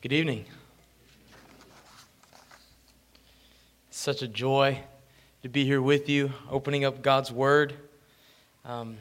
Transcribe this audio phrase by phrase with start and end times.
[0.00, 0.44] Good evening.
[3.88, 4.80] It's such a joy
[5.42, 7.74] to be here with you, opening up God's Word.
[8.64, 8.98] Um,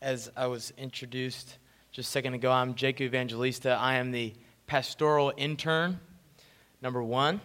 [0.00, 1.58] as I was introduced
[1.90, 3.70] just a second ago, I'm Jacob Evangelista.
[3.70, 4.32] I am the
[4.68, 5.98] pastoral intern,
[6.80, 7.40] number one.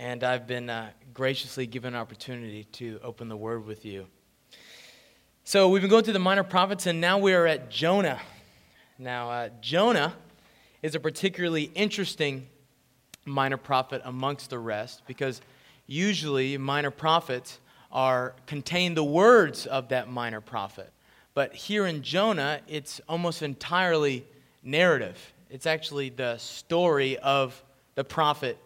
[0.00, 4.08] And I've been uh, graciously given an opportunity to open the Word with you.
[5.44, 8.20] So we've been going through the minor prophets, and now we are at Jonah.
[8.98, 10.16] Now, uh, Jonah
[10.82, 12.48] is a particularly interesting
[13.24, 15.40] minor prophet amongst the rest because
[15.86, 17.60] usually minor prophets
[17.92, 20.90] are contain the words of that minor prophet.
[21.34, 24.26] But here in Jonah, it's almost entirely
[24.62, 25.32] narrative.
[25.50, 27.62] It's actually the story of
[27.94, 28.58] the prophet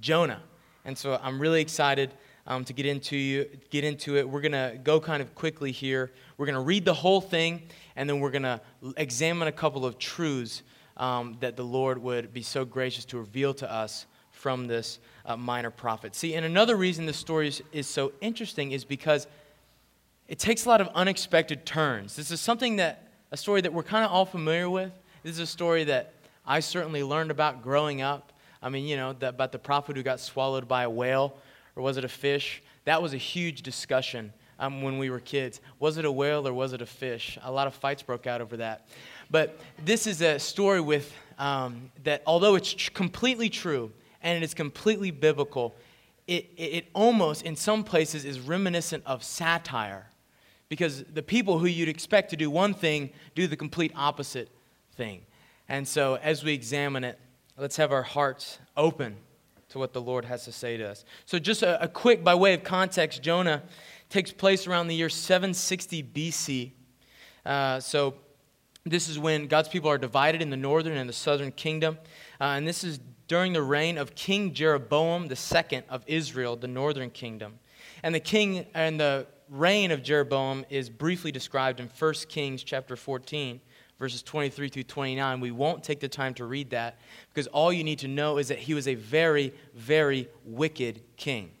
[0.00, 0.42] Jonah.
[0.84, 2.10] And so I'm really excited
[2.46, 4.28] um, to get into, you, get into it.
[4.28, 6.10] We're going to go kind of quickly here.
[6.36, 7.62] We're going to read the whole thing,
[7.94, 8.60] and then we're going to
[8.96, 10.62] examine a couple of truths
[10.96, 15.36] um, that the Lord would be so gracious to reveal to us from this uh,
[15.36, 16.14] minor prophet.
[16.14, 19.26] See, and another reason this story is, is so interesting is because
[20.28, 22.16] it takes a lot of unexpected turns.
[22.16, 24.92] This is something that, a story that we're kind of all familiar with.
[25.22, 26.14] This is a story that
[26.46, 28.32] I certainly learned about growing up.
[28.62, 31.36] I mean, you know, the, about the prophet who got swallowed by a whale,
[31.76, 32.62] or was it a fish?
[32.84, 35.60] That was a huge discussion um, when we were kids.
[35.78, 37.38] Was it a whale or was it a fish?
[37.42, 38.86] A lot of fights broke out over that.
[39.30, 43.90] But this is a story with um, that, although it's tr- completely true
[44.22, 45.74] and it is completely biblical,
[46.26, 50.06] it, it almost, in some places, is reminiscent of satire.
[50.68, 54.48] Because the people who you'd expect to do one thing do the complete opposite
[54.96, 55.22] thing.
[55.68, 57.18] And so, as we examine it,
[57.58, 59.16] let's have our hearts open
[59.70, 61.04] to what the Lord has to say to us.
[61.26, 63.62] So, just a, a quick, by way of context, Jonah
[64.12, 66.72] takes place around the year 760 BC.
[67.46, 68.14] Uh, so,
[68.84, 71.96] this is when God's people are divided in the northern and the southern kingdom.
[72.40, 77.08] Uh, and this is during the reign of King Jeroboam II of Israel, the northern
[77.08, 77.58] kingdom.
[78.02, 82.96] And the king and the reign of Jeroboam is briefly described in 1 Kings chapter
[82.96, 83.60] 14,
[83.98, 85.40] verses 23 through 29.
[85.40, 88.48] We won't take the time to read that because all you need to know is
[88.48, 91.52] that he was a very, very wicked king.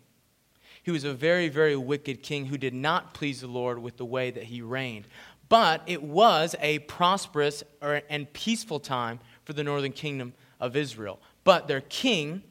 [0.82, 4.04] He was a very, very wicked king who did not please the Lord with the
[4.04, 5.06] way that he reigned
[5.52, 11.20] but it was a prosperous and peaceful time for the northern kingdom of Israel.
[11.44, 12.42] But their king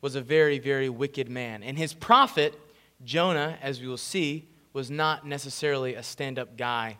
[0.00, 1.62] was a very, very wicked man.
[1.62, 2.58] And his prophet,
[3.04, 6.96] Jonah, as we will see, was not necessarily a stand up guy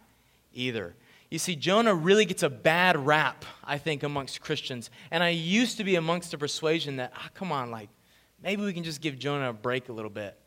[0.52, 0.94] either.
[1.30, 4.90] You see, Jonah really gets a bad rap, I think, amongst Christians.
[5.10, 7.88] And I used to be amongst the persuasion that, ah, come on, like,
[8.42, 10.38] maybe we can just give Jonah a break a little bit.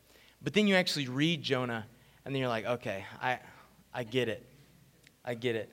[0.42, 1.86] But then you actually read Jonah,
[2.24, 3.38] and then you're like, okay, I,
[3.94, 4.44] I get it.
[5.24, 5.72] I get it.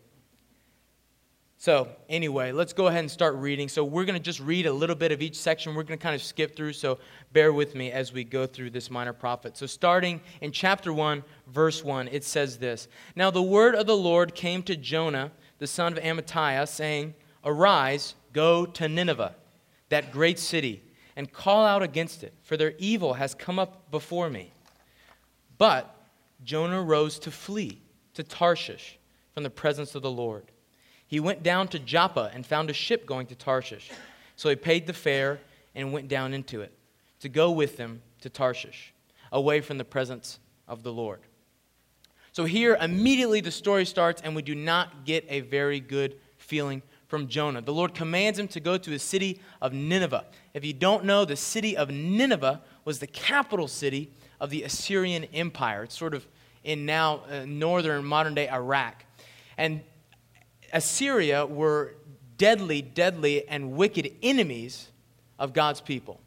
[1.62, 3.68] So, anyway, let's go ahead and start reading.
[3.68, 5.76] So, we're going to just read a little bit of each section.
[5.76, 7.00] We're going to kind of skip through, so
[7.34, 9.58] bear with me as we go through this minor prophet.
[9.58, 13.98] So, starting in chapter 1, verse 1, it says this Now the word of the
[13.98, 17.14] Lord came to Jonah, the son of Amittai, saying,
[17.44, 19.36] Arise, go to Nineveh,
[19.90, 20.82] that great city,
[21.18, 24.54] and call out against it, for their evil has come up before me.
[25.60, 25.96] But
[26.44, 27.80] Jonah rose to flee
[28.16, 28.98] to Tarshish
[29.36, 30.46] from the presence of the Lord.
[31.06, 33.92] He went down to Joppa and found a ship going to Tarshish.
[34.36, 35.40] So he paid the fare
[35.76, 36.72] and went down into it
[37.20, 38.94] to go with them to Tarshish,
[39.32, 41.20] away from the presence of the Lord.
[42.32, 46.82] So here, immediately the story starts, and we do not get a very good feeling
[47.08, 47.62] from Jonah.
[47.62, 50.26] The Lord commands him to go to the city of Nineveh.
[50.54, 55.26] If you don't know, the city of Nineveh was the capital city of the Assyrian
[55.26, 55.84] Empire.
[55.84, 56.28] It's sort of
[56.64, 59.04] in now uh, northern modern day Iraq.
[59.58, 59.82] And
[60.72, 61.96] Assyria were
[62.38, 64.90] deadly, deadly, and wicked enemies
[65.38, 66.22] of God's people.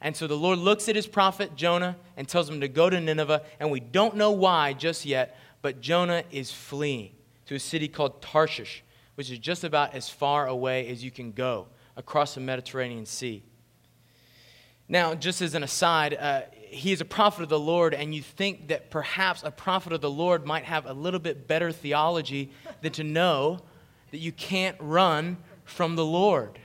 [0.00, 3.00] And so the Lord looks at his prophet Jonah and tells him to go to
[3.00, 3.42] Nineveh.
[3.58, 7.12] And we don't know why just yet, but Jonah is fleeing
[7.46, 8.84] to a city called Tarshish,
[9.14, 13.42] which is just about as far away as you can go across the Mediterranean Sea.
[14.88, 16.42] Now, just as an aside, uh,
[16.74, 20.00] he is a prophet of the Lord, and you think that perhaps a prophet of
[20.00, 22.50] the Lord might have a little bit better theology
[22.82, 23.60] than to know
[24.10, 26.58] that you can't run from the Lord.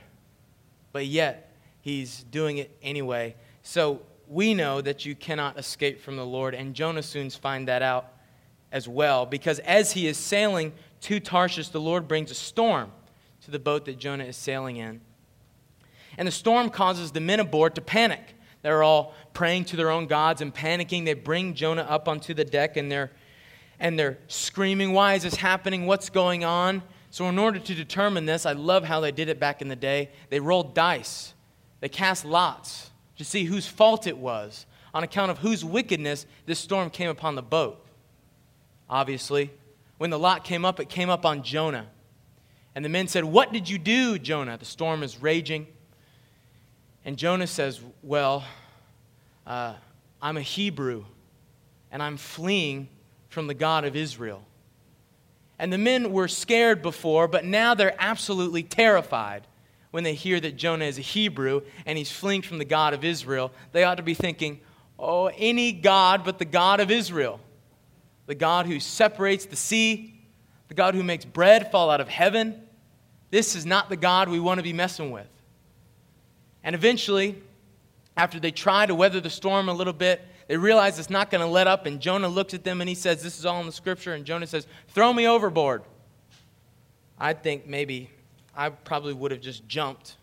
[0.92, 3.36] But yet, he's doing it anyway.
[3.62, 7.82] So we know that you cannot escape from the Lord, and Jonah soon finds that
[7.82, 8.12] out
[8.72, 10.72] as well, because as he is sailing
[11.02, 12.92] to Tarshish, the Lord brings a storm
[13.42, 15.00] to the boat that Jonah is sailing in.
[16.18, 18.34] And the storm causes the men aboard to panic.
[18.62, 21.04] They're all praying to their own gods and panicking.
[21.04, 23.10] They bring Jonah up onto the deck and they're,
[23.78, 25.86] and they're screaming, Why is this happening?
[25.86, 26.82] What's going on?
[27.10, 29.76] So, in order to determine this, I love how they did it back in the
[29.76, 30.10] day.
[30.28, 31.34] They rolled dice,
[31.80, 36.58] they cast lots to see whose fault it was on account of whose wickedness this
[36.58, 37.84] storm came upon the boat.
[38.88, 39.50] Obviously,
[39.98, 41.86] when the lot came up, it came up on Jonah.
[42.74, 44.56] And the men said, What did you do, Jonah?
[44.56, 45.66] The storm is raging.
[47.04, 48.44] And Jonah says, Well,
[49.46, 49.74] uh,
[50.20, 51.04] I'm a Hebrew,
[51.90, 52.88] and I'm fleeing
[53.28, 54.42] from the God of Israel.
[55.58, 59.46] And the men were scared before, but now they're absolutely terrified
[59.90, 63.04] when they hear that Jonah is a Hebrew and he's fleeing from the God of
[63.04, 63.52] Israel.
[63.72, 64.60] They ought to be thinking,
[64.98, 67.40] Oh, any God but the God of Israel,
[68.26, 70.14] the God who separates the sea,
[70.68, 72.62] the God who makes bread fall out of heaven.
[73.30, 75.26] This is not the God we want to be messing with.
[76.62, 77.42] And eventually,
[78.16, 81.40] after they try to weather the storm a little bit, they realize it's not going
[81.40, 81.86] to let up.
[81.86, 84.14] And Jonah looks at them and he says, This is all in the scripture.
[84.14, 85.82] And Jonah says, Throw me overboard.
[87.18, 88.10] I think maybe
[88.56, 90.16] I probably would have just jumped.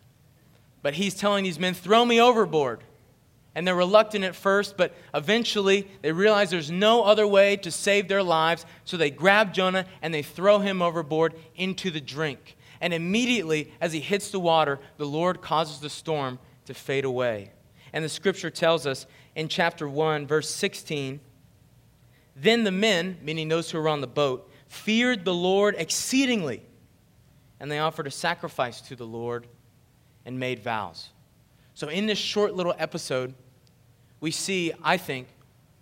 [0.82, 2.84] But he's telling these men, Throw me overboard.
[3.54, 8.06] And they're reluctant at first, but eventually they realize there's no other way to save
[8.06, 8.64] their lives.
[8.84, 12.56] So they grab Jonah and they throw him overboard into the drink.
[12.80, 17.52] And immediately, as he hits the water, the Lord causes the storm to fade away.
[17.92, 21.20] And the scripture tells us in chapter 1, verse 16
[22.36, 26.62] Then the men, meaning those who were on the boat, feared the Lord exceedingly,
[27.58, 29.46] and they offered a sacrifice to the Lord
[30.24, 31.08] and made vows.
[31.74, 33.34] So, in this short little episode,
[34.20, 35.28] we see, I think,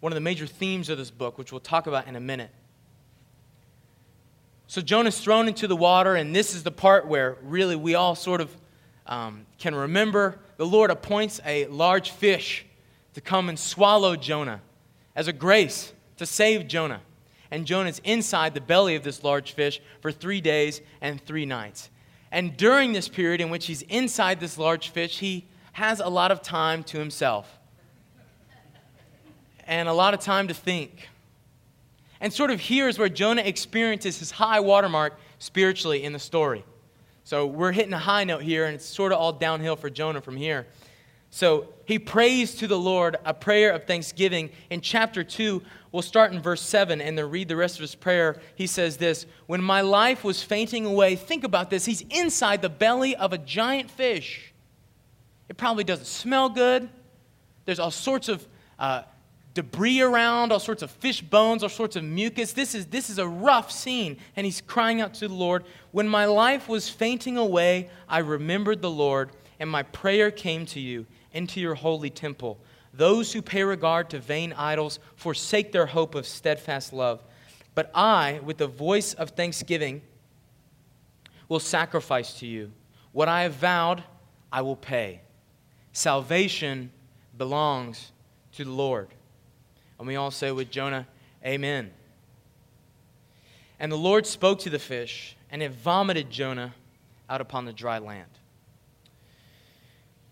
[0.00, 2.50] one of the major themes of this book, which we'll talk about in a minute.
[4.68, 8.14] So Jonah's thrown into the water, and this is the part where really we all
[8.14, 8.54] sort of
[9.06, 12.66] um, can remember the Lord appoints a large fish
[13.14, 14.60] to come and swallow Jonah
[15.14, 17.00] as a grace to save Jonah.
[17.50, 21.90] And Jonah's inside the belly of this large fish for three days and three nights.
[22.32, 26.32] And during this period in which he's inside this large fish, he has a lot
[26.32, 27.58] of time to himself
[29.66, 31.08] and a lot of time to think
[32.20, 36.64] and sort of here is where Jonah experiences his high watermark spiritually in the story.
[37.24, 40.20] So we're hitting a high note here, and it's sort of all downhill for Jonah
[40.20, 40.66] from here.
[41.30, 44.50] So he prays to the Lord a prayer of thanksgiving.
[44.70, 45.60] In chapter 2,
[45.92, 48.40] we'll start in verse 7 and then read the rest of his prayer.
[48.54, 51.84] He says this When my life was fainting away, think about this.
[51.84, 54.52] He's inside the belly of a giant fish.
[55.48, 56.88] It probably doesn't smell good.
[57.64, 58.46] There's all sorts of
[58.78, 59.02] uh,
[59.56, 62.52] debris around, all sorts of fish bones, all sorts of mucus.
[62.52, 64.18] This is, this is a rough scene.
[64.36, 65.64] And he's crying out to the Lord.
[65.92, 70.78] When my life was fainting away, I remembered the Lord, and my prayer came to
[70.78, 72.58] you into your holy temple.
[72.92, 77.22] Those who pay regard to vain idols forsake their hope of steadfast love.
[77.74, 80.02] But I, with the voice of thanksgiving,
[81.48, 82.72] will sacrifice to you.
[83.12, 84.04] What I have vowed,
[84.52, 85.22] I will pay.
[85.94, 86.90] Salvation
[87.38, 88.12] belongs
[88.52, 89.08] to the Lord.
[89.98, 91.06] And we all say with Jonah,
[91.44, 91.90] Amen.
[93.78, 96.74] And the Lord spoke to the fish, and it vomited Jonah
[97.28, 98.30] out upon the dry land.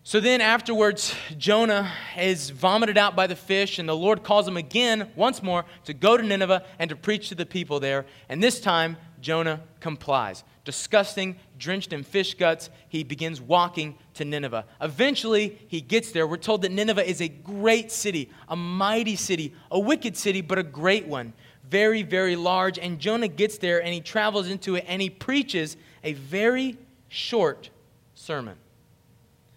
[0.06, 4.58] So then, afterwards, Jonah is vomited out by the fish, and the Lord calls him
[4.58, 8.04] again, once more, to go to Nineveh and to preach to the people there.
[8.28, 10.44] And this time, Jonah complies.
[10.66, 14.64] Disgusting, drenched in fish guts, he begins walking to Nineveh.
[14.80, 16.26] Eventually, he gets there.
[16.26, 20.58] We're told that Nineveh is a great city, a mighty city, a wicked city, but
[20.58, 21.32] a great one.
[21.68, 22.78] Very, very large.
[22.78, 26.76] And Jonah gets there and he travels into it and he preaches a very
[27.08, 27.70] short
[28.14, 28.56] sermon.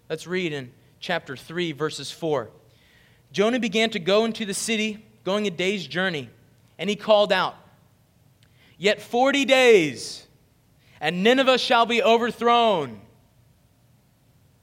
[0.10, 2.50] Let's read in chapter 3, verses 4.
[3.32, 6.30] Jonah began to go into the city, going a day's journey,
[6.80, 7.56] and he called out,
[8.78, 10.27] Yet 40 days,
[11.00, 13.00] and Nineveh shall be overthrown.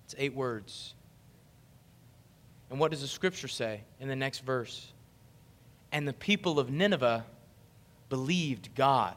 [0.05, 0.95] It's eight words.
[2.71, 4.93] And what does the scripture say in the next verse?
[5.93, 7.25] And the people of Nineveh
[8.09, 9.15] believed God.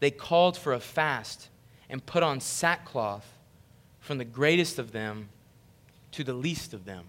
[0.00, 1.48] They called for a fast
[1.88, 3.26] and put on sackcloth
[4.00, 5.28] from the greatest of them
[6.12, 7.04] to the least of them.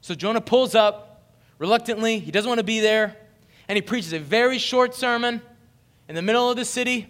[0.00, 1.24] So Jonah pulls up
[1.58, 2.18] reluctantly.
[2.18, 3.16] He doesn't want to be there
[3.68, 5.40] and he preaches a very short sermon
[6.12, 7.08] in the middle of the city.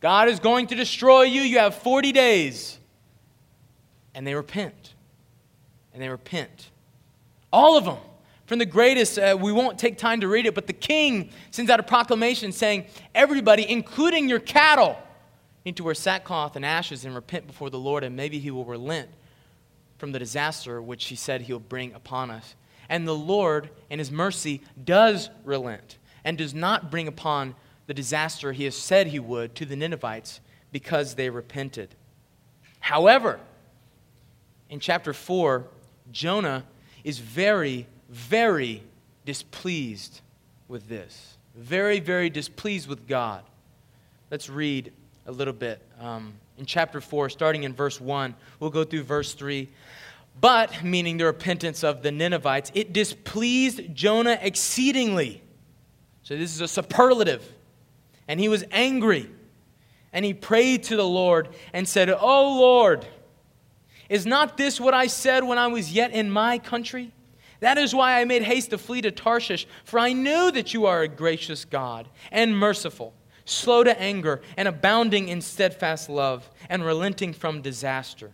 [0.00, 1.42] God is going to destroy you.
[1.42, 2.76] You have 40 days.
[4.16, 4.94] And they repent.
[5.94, 6.72] And they repent.
[7.52, 7.98] All of them.
[8.46, 11.70] From the greatest, uh, we won't take time to read it, but the king sends
[11.70, 14.98] out a proclamation saying, Everybody, including your cattle,
[15.64, 18.64] need to wear sackcloth and ashes and repent before the Lord, and maybe he will
[18.64, 19.08] relent
[19.98, 22.56] from the disaster which he said he'll bring upon us.
[22.88, 27.54] And the Lord, in His mercy, does relent and does not bring upon
[27.86, 30.40] the disaster he has said he would to the Ninevites
[30.72, 31.94] because they repented.
[32.80, 33.40] However,
[34.68, 35.64] in chapter 4,
[36.12, 36.64] Jonah
[37.04, 38.82] is very, very
[39.24, 40.20] displeased
[40.68, 41.36] with this.
[41.54, 43.42] Very, very displeased with God.
[44.30, 44.92] Let's read
[45.26, 45.80] a little bit.
[46.00, 49.68] Um, in chapter 4, starting in verse 1, we'll go through verse 3.
[50.40, 55.42] But, meaning the repentance of the Ninevites, it displeased Jonah exceedingly.
[56.22, 57.55] So, this is a superlative.
[58.28, 59.30] And he was angry.
[60.12, 63.06] And he prayed to the Lord and said, Oh Lord,
[64.08, 67.12] is not this what I said when I was yet in my country?
[67.60, 70.86] That is why I made haste to flee to Tarshish, for I knew that you
[70.86, 73.14] are a gracious God and merciful,
[73.44, 78.30] slow to anger, and abounding in steadfast love, and relenting from disaster.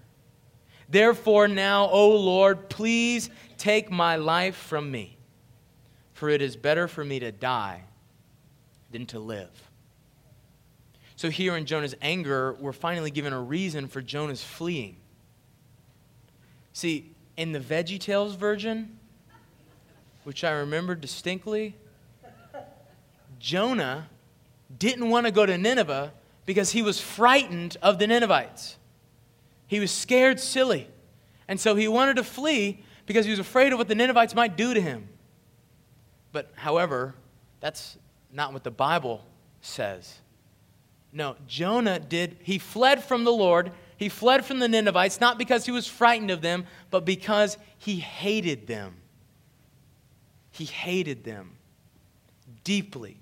[0.88, 5.16] Therefore, now, O Lord, please take my life from me,
[6.12, 7.84] for it is better for me to die
[8.90, 9.71] than to live.
[11.22, 14.96] So, here in Jonah's anger, we're finally given a reason for Jonah's fleeing.
[16.72, 18.98] See, in the Veggie Tales version,
[20.24, 21.76] which I remember distinctly,
[23.38, 24.08] Jonah
[24.76, 26.12] didn't want to go to Nineveh
[26.44, 28.76] because he was frightened of the Ninevites.
[29.68, 30.88] He was scared silly.
[31.46, 34.56] And so he wanted to flee because he was afraid of what the Ninevites might
[34.56, 35.08] do to him.
[36.32, 37.14] But, however,
[37.60, 37.96] that's
[38.32, 39.24] not what the Bible
[39.60, 40.18] says.
[41.12, 43.73] No, Jonah did, he fled from the Lord.
[43.99, 47.97] He fled from the Ninevites, not because he was frightened of them, but because he
[47.97, 48.97] hated them.
[50.50, 51.52] He hated them
[52.64, 53.21] deeply.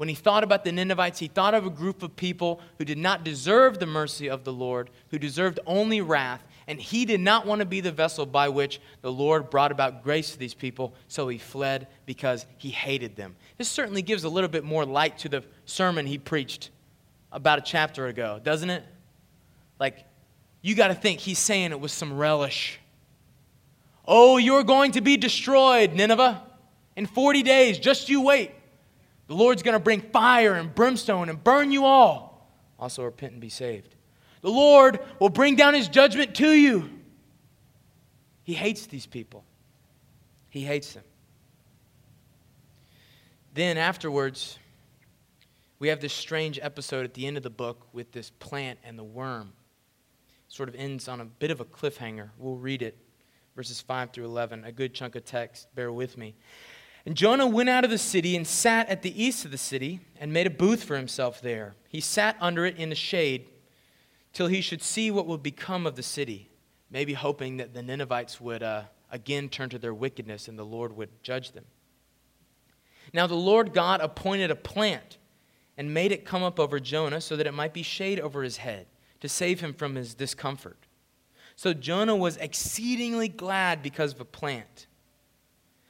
[0.00, 2.96] When he thought about the Ninevites, he thought of a group of people who did
[2.96, 7.44] not deserve the mercy of the Lord, who deserved only wrath, and he did not
[7.44, 10.94] want to be the vessel by which the Lord brought about grace to these people,
[11.08, 13.36] so he fled because he hated them.
[13.58, 16.70] This certainly gives a little bit more light to the sermon he preached
[17.30, 18.82] about a chapter ago, doesn't it?
[19.78, 20.06] Like,
[20.62, 22.80] you got to think he's saying it with some relish.
[24.06, 26.42] Oh, you're going to be destroyed, Nineveh.
[26.96, 28.52] In 40 days, just you wait.
[29.30, 32.52] The Lord's going to bring fire and brimstone and burn you all.
[32.80, 33.94] Also, repent and be saved.
[34.40, 36.90] The Lord will bring down his judgment to you.
[38.42, 39.44] He hates these people,
[40.48, 41.04] he hates them.
[43.54, 44.58] Then, afterwards,
[45.78, 48.98] we have this strange episode at the end of the book with this plant and
[48.98, 49.52] the worm.
[50.48, 52.30] It sort of ends on a bit of a cliffhanger.
[52.36, 52.98] We'll read it,
[53.54, 55.72] verses 5 through 11, a good chunk of text.
[55.76, 56.34] Bear with me.
[57.06, 60.00] And Jonah went out of the city and sat at the east of the city
[60.20, 61.74] and made a booth for himself there.
[61.88, 63.48] He sat under it in the shade
[64.32, 66.50] till he should see what would become of the city,
[66.90, 70.96] maybe hoping that the Ninevites would uh, again turn to their wickedness and the Lord
[70.96, 71.64] would judge them.
[73.12, 75.18] Now the Lord God appointed a plant
[75.76, 78.58] and made it come up over Jonah so that it might be shade over his
[78.58, 78.86] head
[79.20, 80.86] to save him from his discomfort.
[81.56, 84.86] So Jonah was exceedingly glad because of a plant.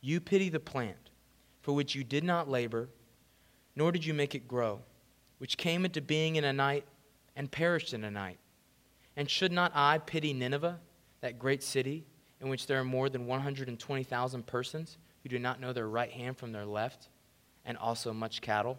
[0.00, 1.10] you pity the plant,
[1.60, 2.88] for which you did not labor,
[3.76, 4.80] nor did you make it grow,
[5.38, 6.84] which came into being in a night
[7.36, 8.38] and perished in a night.
[9.16, 10.78] And should not I pity Nineveh,
[11.20, 12.04] that great city,
[12.40, 16.36] in which there are more than 120,000 persons who do not know their right hand
[16.36, 17.08] from their left,
[17.64, 18.78] and also much cattle?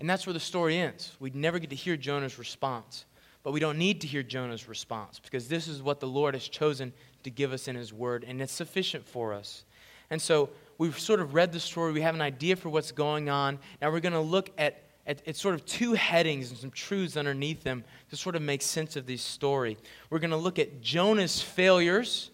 [0.00, 1.16] And that's where the story ends.
[1.20, 3.04] We never get to hear Jonah's response.
[3.48, 6.46] But we don't need to hear Jonah's response because this is what the Lord has
[6.46, 9.64] chosen to give us in His Word, and it's sufficient for us.
[10.10, 13.30] And so we've sort of read the story, we have an idea for what's going
[13.30, 13.58] on.
[13.80, 17.62] Now we're going to look at, at, sort of two headings and some truths underneath
[17.62, 19.78] them to sort of make sense of this story.
[20.10, 22.30] We're going to look at Jonah's failures,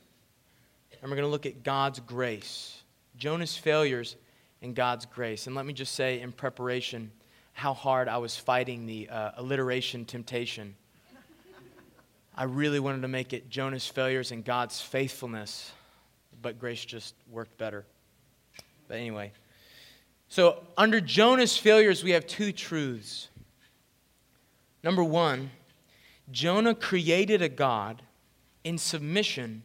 [1.00, 2.82] and we're going to look at God's grace.
[3.16, 4.16] Jonah's failures
[4.62, 5.46] and God's grace.
[5.46, 7.12] And let me just say in preparation
[7.52, 10.74] how hard I was fighting the uh, alliteration temptation
[12.36, 15.72] I really wanted to make it Jonah's failures and God's faithfulness,
[16.42, 17.84] but grace just worked better.
[18.88, 19.32] But anyway,
[20.28, 23.28] so under Jonah's failures, we have two truths.
[24.82, 25.50] Number one,
[26.30, 28.02] Jonah created a God
[28.64, 29.62] in submission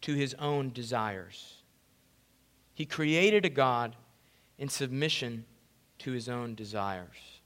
[0.00, 1.58] to his own desires.
[2.74, 3.94] He created a God
[4.58, 5.44] in submission
[5.98, 7.40] to his own desires.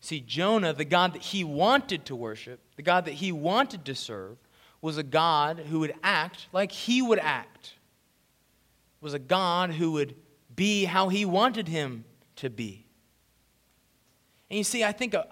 [0.00, 3.94] See, Jonah, the God that he wanted to worship, the God that he wanted to
[3.94, 4.38] serve,
[4.80, 7.74] was a God who would act like he would act,
[9.02, 10.14] was a God who would
[10.56, 12.06] be how he wanted him
[12.36, 12.86] to be.
[14.48, 15.26] And you see, I think a,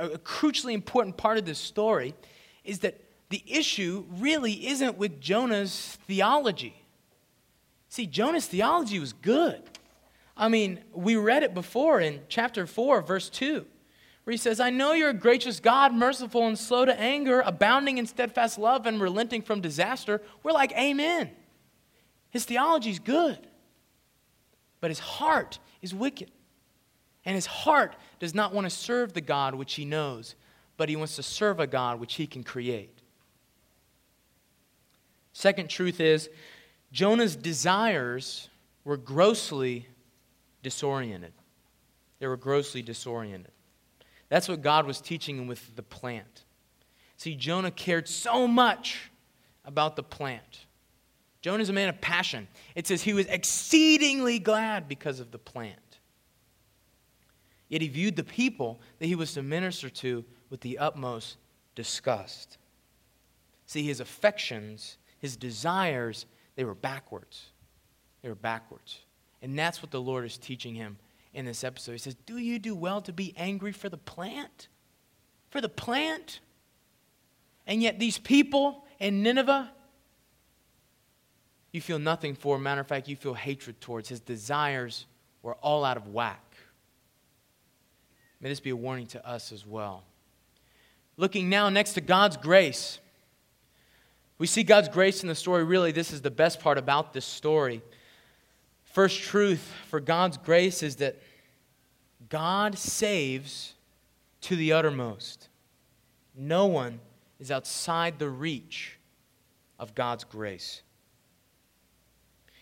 [0.00, 2.14] a, a, crucially important part of this story
[2.64, 2.98] is that
[3.28, 6.82] the issue really isn't with Jonah's theology.
[7.90, 9.60] See, Jonah's theology was good.
[10.34, 13.66] I mean, we read it before in chapter 4, verse 2,
[14.26, 17.98] where he says, I know you're a gracious God, merciful and slow to anger, abounding
[17.98, 20.20] in steadfast love and relenting from disaster.
[20.42, 21.30] We're like, Amen.
[22.30, 23.38] His theology is good,
[24.80, 26.32] but his heart is wicked.
[27.24, 30.34] And his heart does not want to serve the God which he knows,
[30.76, 32.98] but he wants to serve a God which he can create.
[35.32, 36.28] Second truth is
[36.90, 38.48] Jonah's desires
[38.82, 39.86] were grossly
[40.64, 41.32] disoriented.
[42.18, 43.52] They were grossly disoriented.
[44.28, 46.44] That's what God was teaching him with the plant.
[47.16, 49.10] See, Jonah cared so much
[49.64, 50.66] about the plant.
[51.42, 52.48] Jonah is a man of passion.
[52.74, 55.78] It says he was exceedingly glad because of the plant.
[57.68, 61.36] Yet he viewed the people that he was to minister to with the utmost
[61.74, 62.58] disgust.
[63.66, 67.46] See, his affections, his desires, they were backwards.
[68.22, 69.00] They were backwards.
[69.42, 70.96] And that's what the Lord is teaching him
[71.36, 71.92] in this episode.
[71.92, 74.68] He says, Do you do well to be angry for the plant?
[75.50, 76.40] For the plant?
[77.66, 79.70] And yet, these people in Nineveh,
[81.72, 82.58] you feel nothing for.
[82.58, 84.08] Matter of fact, you feel hatred towards.
[84.08, 85.04] His desires
[85.42, 86.42] were all out of whack.
[88.40, 90.04] May this be a warning to us as well.
[91.18, 92.98] Looking now next to God's grace.
[94.38, 95.64] We see God's grace in the story.
[95.64, 97.82] Really, this is the best part about this story.
[98.84, 101.18] First truth for God's grace is that
[102.28, 103.74] God saves
[104.42, 105.48] to the uttermost.
[106.34, 107.00] No one
[107.38, 108.98] is outside the reach
[109.78, 110.82] of God's grace.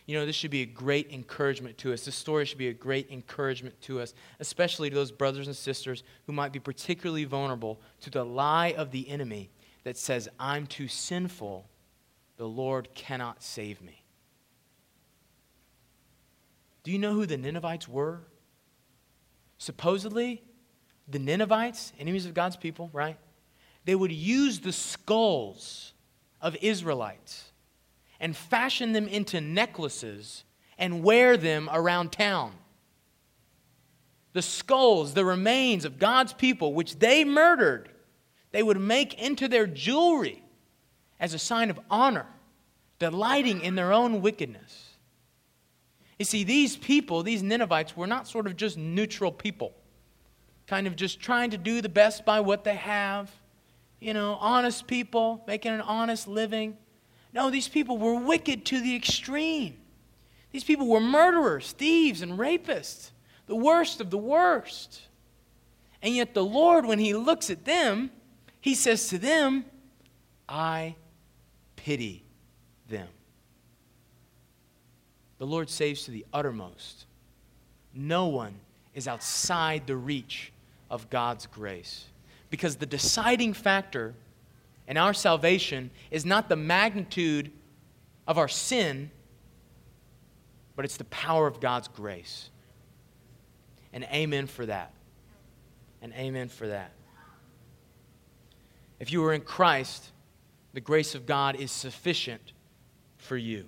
[0.06, 2.04] You know, this should be a great encouragement to us.
[2.04, 6.02] This story should be a great encouragement to us, especially to those brothers and sisters
[6.26, 9.50] who might be particularly vulnerable to the lie of the enemy
[9.84, 11.66] that says, I'm too sinful,
[12.36, 14.02] the Lord cannot save me.
[16.82, 18.20] Do you know who the Ninevites were?
[19.64, 20.42] Supposedly,
[21.08, 23.16] the Ninevites, enemies of God's people, right?
[23.86, 25.94] They would use the skulls
[26.38, 27.50] of Israelites
[28.20, 30.44] and fashion them into necklaces
[30.76, 32.52] and wear them around town.
[34.34, 37.88] The skulls, the remains of God's people, which they murdered,
[38.52, 40.42] they would make into their jewelry
[41.18, 42.26] as a sign of honor,
[42.98, 44.93] delighting in their own wickedness.
[46.18, 49.74] You see, these people, these Ninevites, were not sort of just neutral people,
[50.66, 53.30] kind of just trying to do the best by what they have.
[54.00, 56.76] You know, honest people, making an honest living.
[57.32, 59.76] No, these people were wicked to the extreme.
[60.52, 63.10] These people were murderers, thieves, and rapists,
[63.46, 65.02] the worst of the worst.
[66.00, 68.10] And yet, the Lord, when He looks at them,
[68.60, 69.64] He says to them,
[70.48, 70.94] I
[71.76, 72.24] pity
[72.88, 73.08] them.
[75.44, 77.04] The Lord saves to the uttermost.
[77.92, 78.54] No one
[78.94, 80.50] is outside the reach
[80.90, 82.06] of God's grace.
[82.48, 84.14] Because the deciding factor
[84.88, 87.52] in our salvation is not the magnitude
[88.26, 89.10] of our sin,
[90.76, 92.48] but it's the power of God's grace.
[93.92, 94.94] And amen for that.
[96.00, 96.90] And amen for that.
[98.98, 100.10] If you are in Christ,
[100.72, 102.54] the grace of God is sufficient
[103.18, 103.66] for you.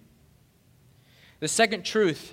[1.39, 2.33] The second truth,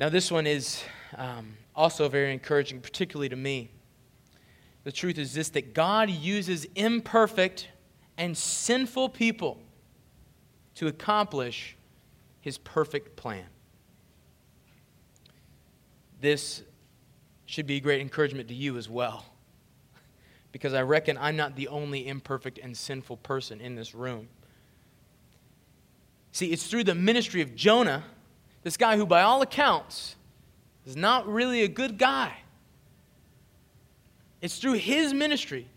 [0.00, 0.82] now this one is
[1.16, 3.70] um, also very encouraging, particularly to me.
[4.82, 7.68] The truth is this that God uses imperfect
[8.18, 9.60] and sinful people
[10.74, 11.76] to accomplish
[12.40, 13.46] his perfect plan.
[16.20, 16.62] This
[17.46, 19.24] should be a great encouragement to you as well.
[20.50, 24.28] Because I reckon I'm not the only imperfect and sinful person in this room.
[26.32, 28.04] See, it's through the ministry of Jonah,
[28.62, 30.16] this guy who, by all accounts,
[30.86, 32.34] is not really a good guy.
[34.40, 35.68] It's through his ministry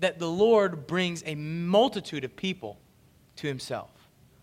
[0.00, 2.78] that the Lord brings a multitude of people
[3.36, 3.90] to himself.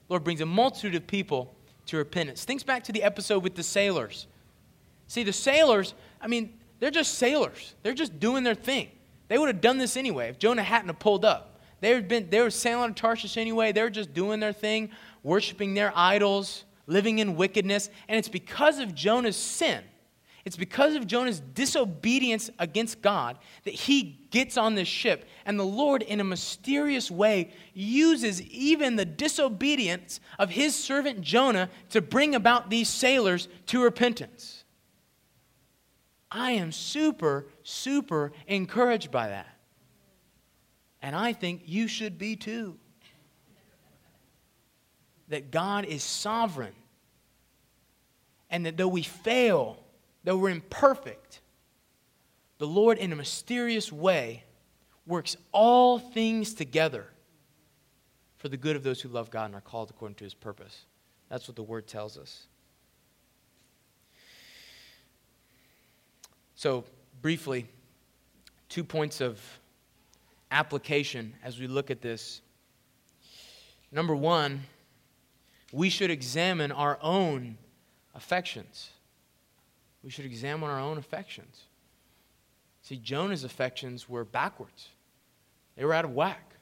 [0.09, 1.53] Lord brings a multitude of people
[1.87, 2.45] to repentance.
[2.45, 4.27] Think back to the episode with the sailors.
[5.07, 7.73] See, the sailors, I mean, they're just sailors.
[7.81, 8.89] They're just doing their thing.
[9.27, 11.59] They would have done this anyway if Jonah hadn't have pulled up.
[11.79, 13.71] They, had been, they were sailing to Tarshish anyway.
[13.71, 14.89] They were just doing their thing,
[15.23, 19.83] worshiping their idols, living in wickedness, and it's because of Jonah's sin.
[20.45, 25.25] It's because of Jonah's disobedience against God that he gets on this ship.
[25.45, 31.69] And the Lord, in a mysterious way, uses even the disobedience of his servant Jonah
[31.89, 34.63] to bring about these sailors to repentance.
[36.31, 39.53] I am super, super encouraged by that.
[41.01, 42.79] And I think you should be too.
[45.29, 46.73] That God is sovereign.
[48.49, 49.77] And that though we fail,
[50.23, 51.41] though we're imperfect,
[52.57, 54.43] the Lord, in a mysterious way,
[55.05, 57.05] works all things together
[58.37, 60.85] for the good of those who love God and are called according to his purpose.
[61.29, 62.47] That's what the word tells us.
[66.55, 66.85] So,
[67.21, 67.67] briefly,
[68.69, 69.39] two points of
[70.49, 72.41] application as we look at this.
[73.91, 74.61] Number one,
[75.71, 77.57] we should examine our own
[78.15, 78.89] affections.
[80.03, 81.63] We should examine our own affections.
[82.81, 84.89] See, Jonah's affections were backwards,
[85.75, 86.55] they were out of whack.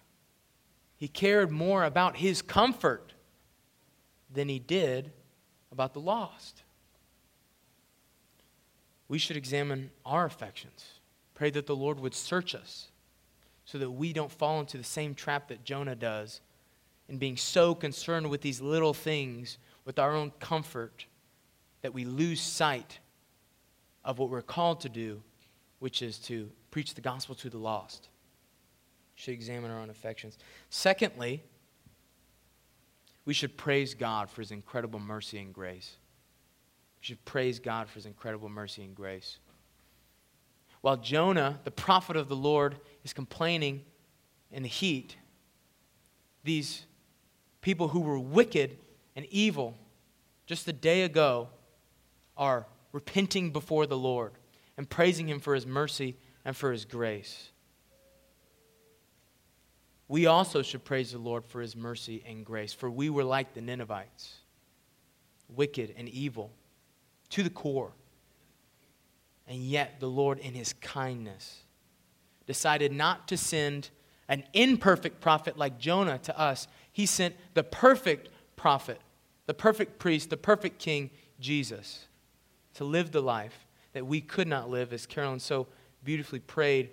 [0.97, 3.13] He cared more about his comfort
[4.33, 5.11] than he did
[5.71, 6.63] about the lost.
[9.07, 10.85] We should examine our affections.
[11.33, 12.87] Pray that the Lord would search us
[13.65, 16.39] so that we don't fall into the same trap that Jonah does
[17.07, 21.05] in being so concerned with these little things, with our own comfort,
[21.81, 22.99] that we lose sight
[24.03, 25.21] of what we're called to do,
[25.79, 28.09] which is to preach the gospel to the lost.
[29.15, 30.37] Should examine our own affections.
[30.69, 31.43] Secondly,
[33.25, 35.95] we should praise God for his incredible mercy and grace.
[36.99, 39.37] We should praise God for his incredible mercy and grace.
[40.81, 43.83] While Jonah, the prophet of the Lord, is complaining
[44.51, 45.15] in the heat,
[46.43, 46.85] these
[47.65, 48.77] people who were wicked
[49.15, 49.75] and evil
[50.45, 51.49] just a day ago
[52.37, 54.33] are repenting before the Lord
[54.77, 57.49] and praising Him for His mercy and for His grace.
[60.07, 63.55] We also should praise the Lord for His mercy and grace, for we were like
[63.55, 64.35] the Ninevites,
[65.49, 66.51] wicked and evil
[67.31, 67.93] to the core.
[69.47, 71.63] And yet, the Lord, in His kindness,
[72.45, 73.89] decided not to send
[74.27, 76.67] an imperfect prophet like Jonah to us.
[76.95, 79.01] He sent the perfect prophet,
[79.47, 81.09] the perfect priest, the perfect king,
[81.41, 82.07] Jesus,
[82.75, 85.67] to live the life that we could not live, as Carolyn so
[86.05, 86.91] beautifully prayed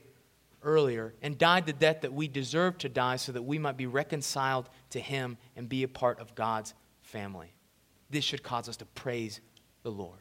[0.64, 3.86] earlier, and died the death that we deserved to die so that we might be
[3.86, 7.54] reconciled to Him and be a part of God's family.
[8.10, 9.40] This should cause us to praise
[9.84, 10.18] the Lord.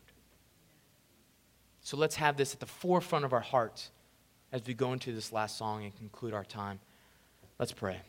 [1.80, 3.90] So let's have this at the forefront of our hearts
[4.52, 6.80] as we go into this last song and conclude our time.
[7.58, 8.02] Let's pray.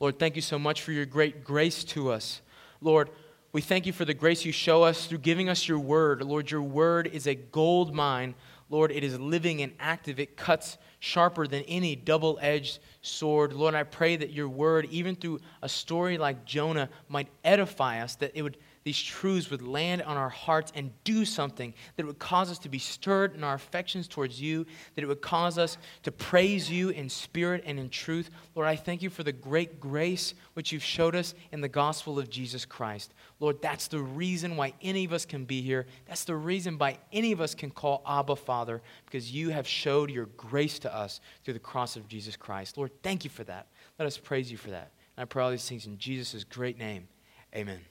[0.00, 2.40] Lord, thank you so much for your great grace to us.
[2.80, 3.10] Lord,
[3.52, 6.22] we thank you for the grace you show us through giving us your word.
[6.22, 8.34] Lord, your word is a gold mine.
[8.70, 10.18] Lord, it is living and active.
[10.18, 13.52] It cuts sharper than any double edged sword.
[13.52, 18.14] Lord, I pray that your word, even through a story like Jonah, might edify us,
[18.16, 22.18] that it would these truths would land on our hearts and do something that would
[22.18, 24.64] cause us to be stirred in our affections towards you,
[24.94, 28.30] that it would cause us to praise you in spirit and in truth.
[28.54, 32.18] Lord, I thank you for the great grace which you've showed us in the gospel
[32.18, 33.12] of Jesus Christ.
[33.38, 35.86] Lord, that's the reason why any of us can be here.
[36.06, 40.10] That's the reason why any of us can call Abba Father, because you have showed
[40.10, 42.78] your grace to us through the cross of Jesus Christ.
[42.78, 43.66] Lord, thank you for that.
[43.98, 44.92] Let us praise you for that.
[45.16, 47.08] And I pray all these things in Jesus' great name.
[47.54, 47.89] Amen.